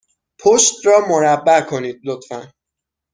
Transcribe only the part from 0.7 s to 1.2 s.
را